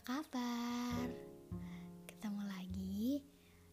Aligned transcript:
kabar? 0.00 1.12
Ketemu 2.08 2.42
lagi 2.48 3.20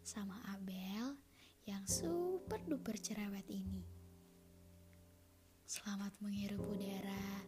sama 0.04 0.36
Abel 0.52 1.16
yang 1.64 1.88
super 1.88 2.60
duper 2.68 3.00
cerewet 3.00 3.48
ini. 3.48 3.88
Selamat 5.64 6.12
menghirup 6.20 6.60
udara 6.68 7.48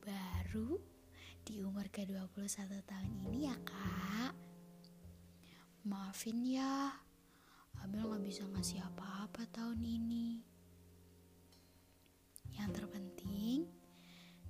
baru 0.00 0.80
di 1.44 1.60
umur 1.60 1.92
ke-21 1.92 2.80
tahun 2.88 3.12
ini 3.28 3.44
ya 3.44 3.56
kak. 3.60 4.32
Maafin 5.84 6.48
ya, 6.48 6.96
Abel 7.84 8.08
gak 8.08 8.24
bisa 8.24 8.48
ngasih 8.48 8.80
apa-apa 8.88 9.44
tahun 9.52 9.84
ini. 9.84 10.40
Yang 12.56 12.80
terpenting, 12.80 13.68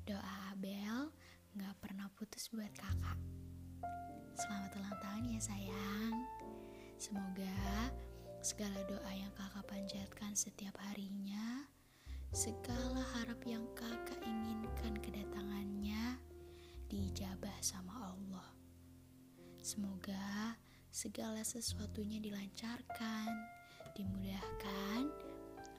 doa 0.07 0.55
Abel 0.55 1.11
gak 1.59 1.75
pernah 1.83 2.07
putus 2.15 2.47
buat 2.55 2.71
kakak. 2.71 3.44
Selamat 4.35 4.73
ulang 4.77 4.99
tahun 5.01 5.25
ya 5.31 5.41
sayang. 5.41 6.17
Semoga 6.99 7.57
segala 8.45 8.77
doa 8.85 9.13
yang 9.13 9.33
kakak 9.33 9.65
panjatkan 9.65 10.33
setiap 10.37 10.77
harinya, 10.91 11.65
segala 12.35 13.01
harap 13.17 13.41
yang 13.49 13.65
kakak 13.73 14.21
inginkan 14.25 14.97
kedatangannya 15.01 16.21
dijabah 16.93 17.59
sama 17.65 18.13
Allah. 18.13 18.49
Semoga 19.65 20.55
segala 20.93 21.41
sesuatunya 21.41 22.21
dilancarkan, 22.21 23.29
dimudahkan, 23.97 25.09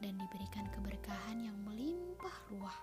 dan 0.02 0.14
diberikan 0.20 0.66
keberkahan 0.74 1.40
yang 1.40 1.58
melimpah 1.64 2.36
ruah. 2.52 2.80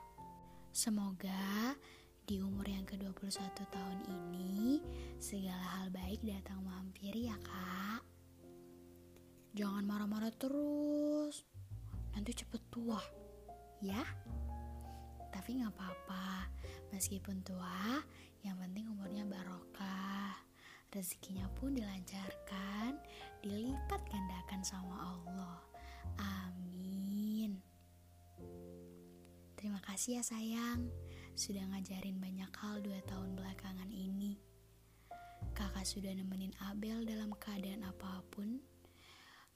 Semoga 0.73 1.77
di 2.23 2.39
umur 2.39 2.63
yang 2.63 2.87
ke-21 2.87 3.51
tahun 3.67 3.99
ini, 4.07 4.79
segala 5.19 5.83
hal 5.83 5.91
baik 5.91 6.23
datang 6.23 6.63
mampiri 6.63 7.27
ya 7.27 7.35
kak. 7.43 8.03
Jangan 9.59 9.83
marah-marah 9.85 10.31
terus, 10.39 11.43
nanti 12.15 12.31
cepet 12.31 12.63
tua, 12.71 13.03
ya. 13.83 14.01
Tapi 15.35 15.61
gak 15.61 15.75
apa-apa, 15.75 16.47
meskipun 16.95 17.43
tua, 17.43 18.01
yang 18.47 18.55
penting 18.57 18.87
umurnya 18.87 19.27
barokah. 19.27 20.39
Rezekinya 20.93 21.49
pun 21.59 21.75
dilancarkan, 21.75 23.01
dilipat 23.43 24.01
gandakan 24.13 24.63
sama 24.63 24.97
Allah. 25.17 25.59
Amin. 26.21 27.59
Terima 29.57 29.81
kasih 29.83 30.21
ya 30.21 30.23
sayang 30.23 30.93
sudah 31.33 31.65
ngajarin 31.73 32.21
banyak 32.21 32.53
hal 32.61 32.85
dua 32.85 33.01
tahun 33.09 33.33
belakangan 33.33 33.89
ini. 33.89 34.37
Kakak 35.57 35.89
sudah 35.89 36.13
nemenin 36.13 36.53
Abel 36.69 37.05
dalam 37.09 37.33
keadaan 37.41 37.85
apa 37.89 38.21
pun. 38.29 38.61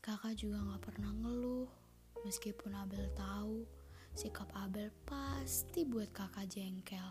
Kakak 0.01 0.39
juga 0.39 0.63
gak 0.63 0.93
pernah 0.93 1.13
ngeluh, 1.13 1.69
meskipun 2.25 2.73
Abel 2.73 3.11
tahu 3.13 3.67
sikap 4.17 4.49
Abel 4.57 4.89
pasti 5.05 5.85
buat 5.85 6.09
kakak 6.17 6.49
jengkel. 6.49 7.11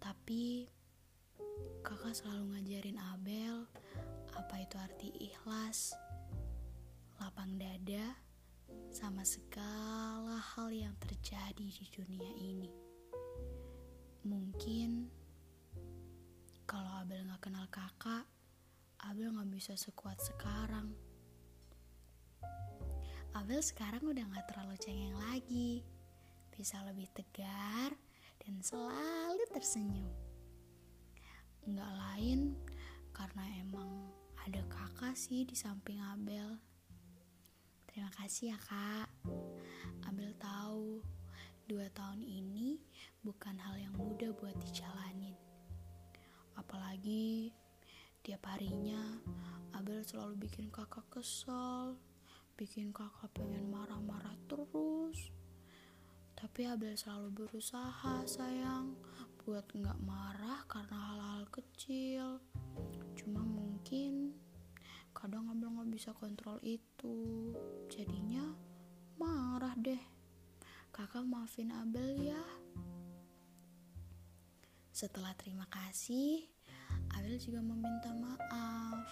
Tapi 0.00 0.64
kakak 1.84 2.16
selalu 2.16 2.56
ngajarin 2.56 2.96
Abel 3.12 3.68
apa 4.32 4.54
itu 4.60 4.76
arti 4.80 5.08
ikhlas, 5.20 5.92
lapang 7.20 7.60
dada, 7.60 8.16
sama 8.88 9.20
segala 9.24 10.40
hal 10.40 10.72
yang 10.72 10.96
terjadi 10.96 11.66
di 11.68 11.84
dunia 11.92 12.32
ini. 12.40 12.85
Mungkin 14.26 15.06
kalau 16.66 16.98
Abel 16.98 17.22
gak 17.30 17.46
kenal 17.46 17.70
kakak, 17.70 18.26
Abel 19.06 19.30
gak 19.30 19.46
bisa 19.54 19.78
sekuat 19.78 20.18
sekarang. 20.18 20.90
Abel 23.38 23.62
sekarang 23.62 24.02
udah 24.02 24.26
gak 24.26 24.50
terlalu 24.50 24.74
cengeng 24.82 25.14
lagi, 25.30 25.86
bisa 26.50 26.82
lebih 26.90 27.06
tegar 27.14 27.94
dan 28.42 28.58
selalu 28.66 29.46
tersenyum. 29.54 30.10
Nggak 31.66 31.92
lain 31.94 32.58
karena 33.14 33.44
emang 33.62 34.10
ada 34.42 34.62
kakak 34.66 35.14
sih 35.14 35.46
di 35.46 35.54
samping 35.54 36.02
Abel. 36.02 36.58
Terima 37.86 38.10
kasih 38.18 38.54
ya 38.54 38.58
kak. 38.58 39.08
Abel 40.10 40.34
tahu 40.34 40.98
Dua 41.66 41.90
tahun 41.90 42.22
ini 42.22 42.78
bukan 43.26 43.58
hal 43.58 43.74
yang 43.82 43.90
mudah 43.98 44.30
buat 44.38 44.54
dijalanin. 44.62 45.34
Apalagi 46.54 47.50
tiap 48.22 48.46
harinya 48.46 49.02
Abel 49.74 50.06
selalu 50.06 50.46
bikin 50.46 50.70
kakak 50.70 51.02
kesal, 51.10 51.98
bikin 52.54 52.94
kakak 52.94 53.34
pengen 53.34 53.66
marah-marah 53.66 54.38
terus. 54.46 55.34
Tapi 56.38 56.70
Abel 56.70 56.94
selalu 56.94 57.34
berusaha 57.34 58.22
sayang 58.30 58.94
buat 59.42 59.66
nggak 59.66 59.98
marah 60.06 60.62
karena 60.70 60.94
hal-hal 60.94 61.50
kecil. 61.50 62.38
Cuma 63.18 63.42
mungkin 63.42 64.38
kadang 65.10 65.50
Abel 65.50 65.74
nggak 65.74 65.90
bisa 65.90 66.14
kontrol 66.14 66.62
itu, 66.62 67.50
jadinya 67.90 68.54
marah 69.18 69.74
deh 69.74 70.15
maafin 71.26 71.74
Abel 71.74 72.22
ya. 72.22 72.42
Setelah 74.94 75.34
terima 75.34 75.66
kasih, 75.66 76.46
Abel 77.18 77.36
juga 77.42 77.58
meminta 77.60 78.14
maaf. 78.14 79.04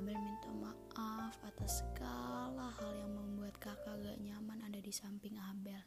Abel 0.00 0.16
minta 0.16 0.50
maaf 0.56 1.36
atas 1.44 1.84
segala 1.84 2.72
hal 2.80 2.92
yang 2.96 3.12
membuat 3.12 3.54
kakak 3.60 4.00
gak 4.00 4.18
nyaman 4.24 4.64
ada 4.64 4.80
di 4.80 4.90
samping 4.90 5.36
Abel. 5.52 5.84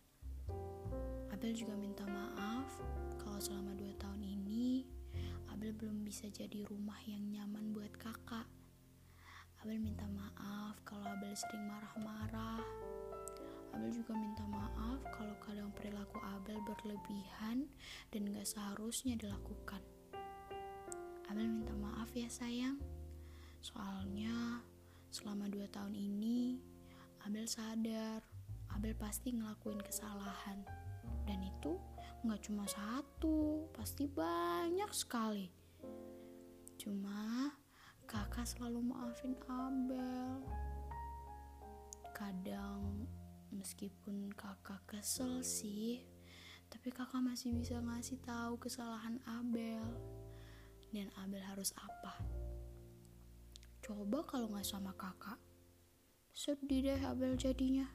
Abel 1.34 1.58
juga 1.58 1.74
minta 1.74 2.06
maaf 2.06 2.70
kalau 3.18 3.42
selama 3.42 3.74
dua 3.74 3.98
tahun 3.98 4.22
ini 4.22 4.86
Abel 5.50 5.74
belum 5.74 6.06
bisa 6.06 6.30
jadi 6.30 6.62
rumah 6.70 7.02
yang 7.10 7.26
nyaman 7.34 7.74
buat 7.74 7.92
kakak. 7.98 8.46
Abel 9.66 9.82
minta 9.82 10.06
maaf 10.06 10.78
kalau 10.86 11.06
Abel 11.06 11.34
sering 11.34 11.66
marah-marah, 11.66 12.62
Abel 13.72 13.92
juga 13.92 14.14
minta 14.16 14.44
maaf 14.48 15.00
kalau 15.16 15.36
kadang 15.40 15.72
perilaku 15.72 16.20
Abel 16.22 16.60
berlebihan 16.68 17.68
dan 18.12 18.22
gak 18.32 18.48
seharusnya 18.48 19.16
dilakukan. 19.16 19.80
Abel 21.32 21.48
minta 21.48 21.72
maaf 21.80 22.12
ya 22.12 22.28
sayang, 22.28 22.78
soalnya 23.64 24.60
selama 25.12 25.48
dua 25.48 25.68
tahun 25.72 25.96
ini 25.96 26.60
Abel 27.24 27.48
sadar 27.48 28.20
Abel 28.76 28.96
pasti 28.96 29.36
ngelakuin 29.36 29.80
kesalahan 29.84 30.64
dan 31.28 31.40
itu 31.44 31.80
gak 32.28 32.42
cuma 32.44 32.68
satu, 32.68 33.68
pasti 33.76 34.08
banyak 34.08 34.92
sekali. 34.92 35.48
Cuma 36.76 37.52
kakak 38.10 38.48
selalu 38.48 38.92
maafin 38.92 39.38
Abel. 39.48 40.44
Kadang 42.12 43.08
meskipun 43.52 44.32
kakak 44.34 44.82
kesel 44.88 45.44
sih 45.44 46.04
tapi 46.72 46.88
kakak 46.88 47.20
masih 47.20 47.52
bisa 47.52 47.84
ngasih 47.84 48.24
tahu 48.24 48.56
kesalahan 48.56 49.20
Abel. 49.28 49.84
Dan 50.96 51.12
Abel 51.20 51.44
harus 51.44 51.76
apa? 51.76 52.16
Coba 53.84 54.24
kalau 54.24 54.48
nggak 54.48 54.64
sama 54.64 54.96
kakak. 54.96 55.36
Sedih 56.32 56.80
deh 56.80 57.02
Abel 57.04 57.36
jadinya. 57.36 57.92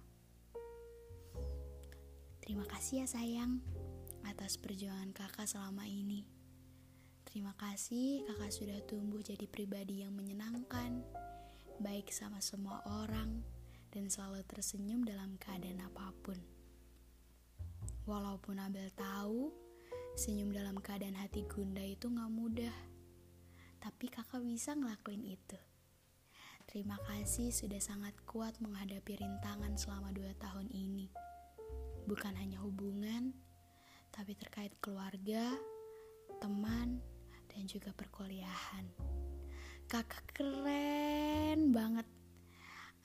Terima 2.45 2.69
kasih 2.69 3.03
ya 3.03 3.07
sayang 3.09 3.65
atas 4.29 4.61
perjuangan 4.61 5.17
kakak 5.17 5.49
selama 5.49 5.89
ini. 5.89 6.29
Terima 7.25 7.57
kasih 7.57 8.29
kakak 8.29 8.53
sudah 8.53 8.79
tumbuh 8.85 9.25
jadi 9.25 9.49
pribadi 9.49 10.05
yang 10.05 10.13
menyenangkan 10.13 11.01
baik 11.81 12.13
sama 12.13 12.45
semua 12.45 12.85
orang 13.03 13.41
dan 13.97 14.13
selalu 14.13 14.45
tersenyum 14.45 15.09
dalam 15.09 15.41
keadaan 15.41 15.81
apa 15.81 16.13
pun. 16.21 16.37
Walaupun 18.05 18.61
Abel 18.61 18.93
tahu, 18.93 19.49
senyum 20.13 20.53
dalam 20.53 20.77
keadaan 20.85 21.17
hati 21.17 21.49
Gunda 21.49 21.81
itu 21.81 22.13
gak 22.13 22.29
mudah. 22.29 22.77
Tapi 23.81 24.13
kakak 24.13 24.45
bisa 24.45 24.77
ngelakuin 24.77 25.25
itu. 25.25 25.57
Terima 26.69 27.01
kasih 27.09 27.49
sudah 27.49 27.81
sangat 27.81 28.13
kuat 28.29 28.61
menghadapi 28.61 29.17
rintangan 29.17 29.81
selama 29.81 30.13
dua 30.13 30.37
tahun 30.37 30.69
ini. 30.77 31.09
Bukan 32.05 32.37
hanya 32.37 32.61
hubungan, 32.61 33.33
tapi 34.13 34.37
terkait 34.37 34.77
keluarga, 34.85 35.57
teman, 36.37 37.01
dan 37.49 37.65
juga 37.65 37.97
perkuliahan. 37.97 38.85
Kakak 39.89 40.37
keren 40.37 41.73
banget 41.73 42.05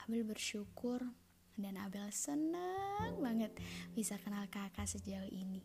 Abel 0.02 0.26
bersyukur 0.26 0.98
dan 1.54 1.78
Abel 1.78 2.10
senang 2.10 3.22
banget 3.22 3.54
bisa 3.94 4.18
kenal 4.18 4.50
kakak 4.50 4.90
sejauh 4.90 5.30
ini. 5.30 5.62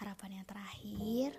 Harapan 0.00 0.40
yang 0.40 0.46
terakhir, 0.48 1.36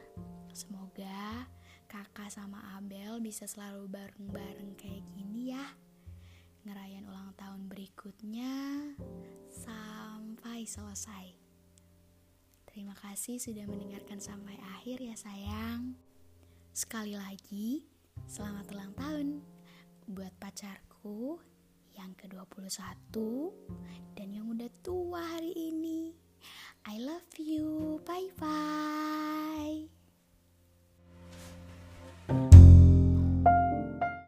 semoga 0.53 1.50
kakak 1.89 2.30
sama 2.30 2.77
Abel 2.77 3.18
bisa 3.18 3.50
selalu 3.50 3.89
bareng-bareng 3.89 4.77
kayak 4.77 5.01
gini 5.18 5.50
ya 5.50 5.65
ngerayain 6.68 7.09
ulang 7.09 7.33
tahun 7.33 7.65
berikutnya 7.65 8.53
sampai 9.50 10.69
selesai. 10.69 11.33
Terima 12.69 12.94
kasih 12.94 13.42
sudah 13.42 13.65
mendengarkan 13.65 14.21
sampai 14.21 14.62
akhir 14.77 15.01
ya 15.01 15.18
sayang. 15.18 15.97
Sekali 16.69 17.18
lagi, 17.18 17.89
selamat 18.30 18.65
ulang 18.77 18.94
tahun 18.94 19.27
buat 20.06 20.38
pacarku 20.38 21.42
yang 22.00 22.16
ke-21 22.16 23.19